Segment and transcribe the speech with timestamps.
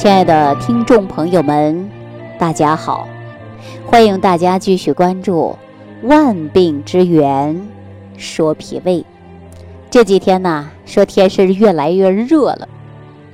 [0.00, 1.90] 亲爱的听众朋友们，
[2.38, 3.06] 大家好！
[3.84, 5.54] 欢迎大家继续关注
[6.08, 7.68] 《万病之源
[8.16, 9.00] 说脾胃》。
[9.90, 12.66] 这几天呢，说天是越来越热了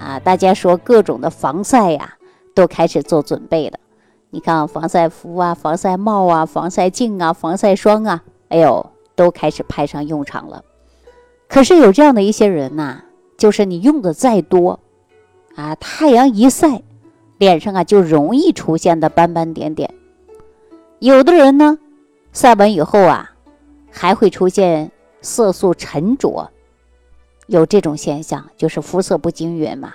[0.00, 2.14] 啊，大家说各种的防晒呀，
[2.52, 3.78] 都开始做准备了。
[4.30, 10.64] 你看，防晒服啊、防晒帽啊、防晒镜啊、防晒霜啊，哎呦，都开始派上用场了。
[11.46, 13.04] 可是有这样的一些人呐，
[13.38, 14.80] 就是你用的再多。
[15.56, 16.82] 啊，太阳一晒，
[17.38, 19.92] 脸上啊就容易出现的斑斑点点。
[20.98, 21.78] 有的人呢，
[22.32, 23.32] 晒完以后啊，
[23.90, 24.92] 还会出现
[25.22, 26.50] 色素沉着，
[27.46, 29.94] 有这种现象，就是肤色不均匀嘛。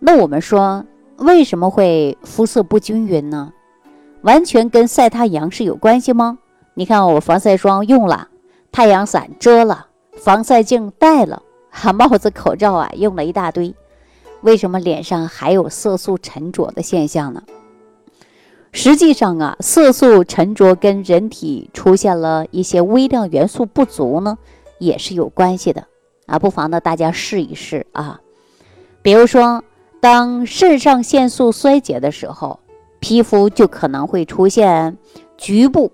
[0.00, 0.84] 那我们说，
[1.18, 3.52] 为什么会肤色不均匀呢？
[4.22, 6.38] 完全跟晒太阳是有关系吗？
[6.74, 8.28] 你看我防晒霜用了，
[8.72, 13.72] 太阳伞遮了，防晒镜戴了，哈帽子、口罩啊用了一大堆。
[14.46, 17.42] 为什么脸上还有色素沉着的现象呢？
[18.70, 24.38] 实际上啊，色素沉着跟人体出现了一些微量元素不足呢，
[24.78, 25.88] 也是有关系的
[26.26, 26.38] 啊。
[26.38, 28.20] 不妨呢，大家试一试啊。
[29.02, 29.64] 比如说，
[29.98, 32.60] 当肾上腺素衰竭的时候，
[33.00, 34.96] 皮肤就可能会出现
[35.36, 35.90] 局部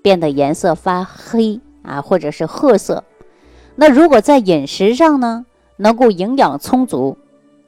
[0.00, 3.04] 变得颜色发黑啊，或者是褐色。
[3.76, 5.44] 那如果在饮食上呢，
[5.76, 7.18] 能够营养充足。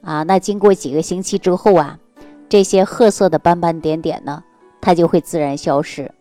[0.03, 1.99] 啊，那经过几个星期之后啊，
[2.49, 4.43] 这些褐色的斑斑点点呢，
[4.81, 6.13] 它就会自然消失。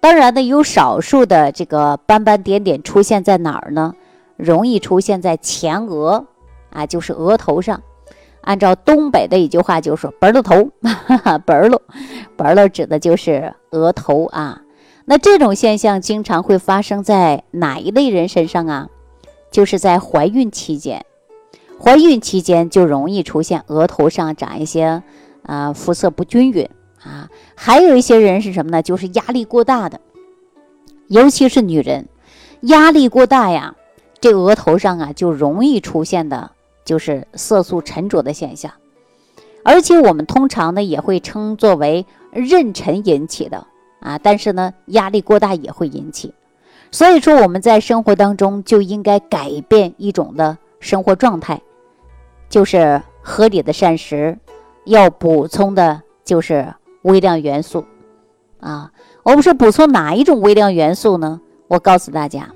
[0.00, 3.94] 当然呢，有少数的这个斑斑点点出现在哪儿呢？
[4.36, 6.26] 容易出现在前额
[6.70, 7.82] 啊，就是额头上。
[8.40, 10.68] 按照东北的一句话，就是“本了头”，
[11.46, 11.80] 本了，
[12.36, 14.60] 本了指的就是额头啊。
[15.06, 18.88] 那这种现象经常会发生在哪一类人身上啊？
[19.50, 21.06] 就是在怀孕期间。
[21.82, 25.02] 怀孕期间就容易出现额头上长一些，
[25.42, 26.68] 啊，肤色不均匀
[27.02, 27.28] 啊。
[27.54, 28.82] 还有一些人是什么呢？
[28.82, 30.00] 就是压力过大的，
[31.08, 32.08] 尤其是女人，
[32.62, 33.74] 压力过大呀，
[34.20, 36.52] 这额头上啊就容易出现的，
[36.84, 38.72] 就是色素沉着的现象。
[39.62, 43.66] 而且我们通常呢也会称作为妊娠引起的
[44.00, 46.32] 啊，但是呢压力过大也会引起。
[46.90, 50.56] 所以说我们在生活当中就应该改变一种的。
[50.84, 51.62] 生活状态
[52.50, 54.38] 就是合理的膳食，
[54.84, 57.86] 要补充的就是微量元素
[58.60, 58.92] 啊。
[59.22, 61.40] 我们说补充哪一种微量元素呢？
[61.68, 62.50] 我告诉大家，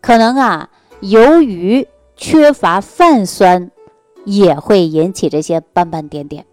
[0.00, 1.86] 可能啊，由于
[2.16, 3.70] 缺乏泛酸，
[4.24, 6.44] 也会引起这些斑斑点点。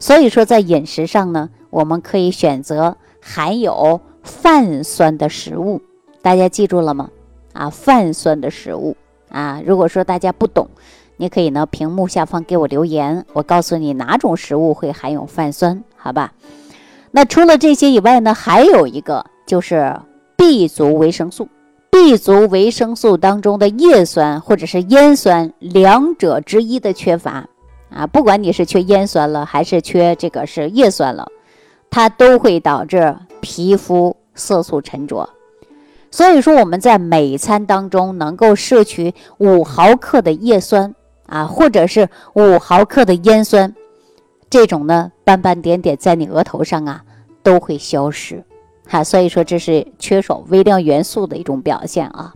[0.00, 5.80] 所以说，在饮食上呢，我们可以选择含有泛酸的食物。
[6.20, 7.10] 大家记住了吗？
[7.52, 8.96] 啊，泛酸的食物。
[9.34, 10.68] 啊，如果说大家不懂，
[11.16, 16.32] 你可以呢屏幕下方给我留言，我告诉你哪种食物会含有泛酸，好吧？
[17.10, 19.96] 那除了这些以外呢，还有一个就是
[20.36, 21.48] B 族维生素
[21.90, 27.48] ，B 族维生素当中的叶酸或者是烟酸两者之一的缺乏
[27.90, 31.26] 啊，不管你是缺烟酸了还是缺这个是叶酸了，
[31.90, 35.28] 它都会导致皮肤色素沉着。
[36.14, 40.94] 所以说，我们在每餐当中能够摄取五毫克的叶酸
[41.26, 43.74] 啊，或者是五毫克的烟酸，
[44.48, 47.02] 这种呢斑斑点点在你额头上啊
[47.42, 48.44] 都会消失。
[48.86, 52.32] 哈，所以说这是缺少微量元素的一种表现啊。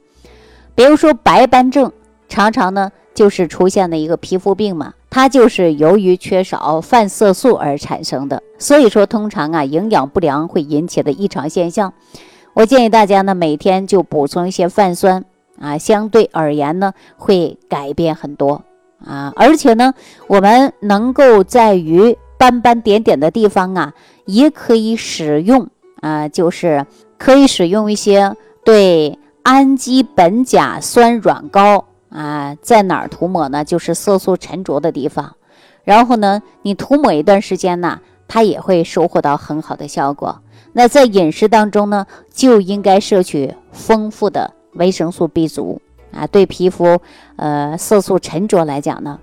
[0.74, 1.92] 比如说白斑症，
[2.28, 8.42] 常常呢就是出现的一个皮肤病嘛，它就是由于缺少泛色素而产生的。
[8.58, 11.92] 所以说，通常啊营养不良会引起的异常现象。
[12.54, 15.24] 我建议大家呢，每天就补充一些泛酸
[15.60, 18.62] 啊，相对而言呢，会改变很多
[19.04, 19.32] 啊。
[19.36, 19.94] 而且呢，
[20.26, 23.94] 我们能够在于斑斑点点的地方啊，
[24.26, 25.68] 也可以使用
[26.00, 26.84] 啊，就是
[27.16, 28.34] 可以使用一些
[28.64, 33.64] 对氨基苯甲酸软膏啊，在哪儿涂抹呢？
[33.64, 35.34] 就是色素沉着的地方。
[35.84, 40.40] 然后呢，你涂抹一段时间呢，它也会收获到很好的效果。
[40.74, 45.80] 那在饮食当中呢，就应该摄取丰富的维生素 B 族
[46.12, 47.00] 啊，对皮肤
[47.36, 49.18] 呃色素沉着来讲呢，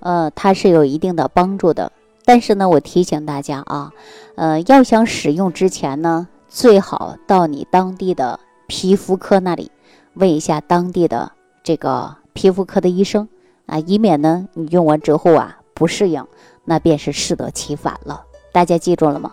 [0.00, 1.92] 呃它是有一定的帮助的。
[2.24, 3.92] 但是呢，我提醒大家啊，
[4.36, 9.70] 呃要想使用之前呢，最好到你当地的皮肤科那里
[10.14, 11.30] 问一下当地的
[11.62, 13.28] 这个皮肤科的医生
[13.66, 16.26] 啊，以免呢你用完之后啊不适应，
[16.64, 18.24] 那便是适得其反了。
[18.52, 19.32] 大家记住了吗？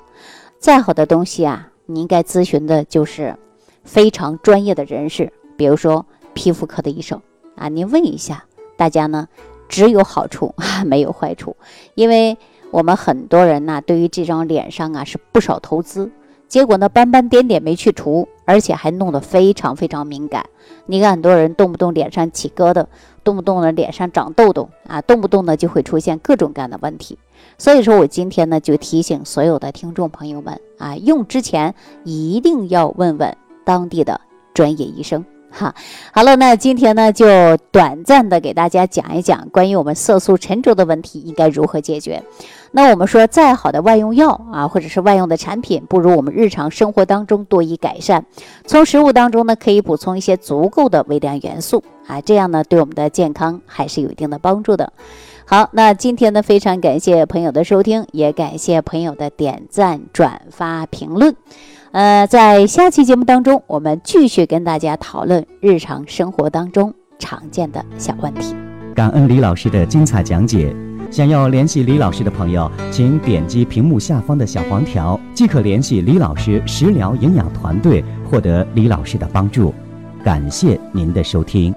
[0.59, 3.37] 再好的东西啊，你应该咨询的就是
[3.83, 7.21] 非常专业的人士，比如说皮肤科的医生
[7.55, 7.67] 啊。
[7.67, 8.45] 您问一下，
[8.77, 9.27] 大家呢
[9.67, 10.53] 只有好处
[10.85, 11.55] 没有坏处，
[11.95, 12.37] 因为
[12.71, 16.11] 我们很多人呢，对于这张脸上啊是不少投资，
[16.51, 20.47] 结果呢斑斑点点没去除，而且还弄得非常非常敏感。
[20.85, 22.87] 你看很多人动不动脸上起疙瘩，
[23.23, 27.17] 动不动呢脸上长痘痘啊，动不动呢就会出现各种各样的问题。
[27.57, 34.19] 所以说我今天呢就提醒所有的听众朋友们啊，用之前一定要问问当地的
[34.53, 35.23] 专业医生。
[35.51, 35.75] 哈，
[36.13, 42.23] 好了，那今天呢，就短暂的给大家讲一讲关于我们色素沉着的问题应该如何解决。
[42.71, 48.25] 那我们说，再好的外用药啊，或者是外用的产品，不如我们日常生活当中多以改善。
[48.65, 54.93] 从食物当中呢，可以补充一些足够的微量元素啊，这样呢，对我们的健康还是有一定的帮助的。
[55.45, 61.35] 好，那今天呢，非常感谢朋友的收听，也感谢朋友的点赞、转发、评论。
[61.91, 68.55] 呃，在下期节目当中，我们继续跟大家讨论日常生活当中常见的小问题。
[68.95, 70.73] 感恩李老师的精彩讲解。
[71.09, 79.73] 想要联系李老师的朋友，请点击屏幕下方的小黄条，即可联系李老师食疗营养团队，获得李老师的帮助。
[80.23, 81.73] 感谢您的收听。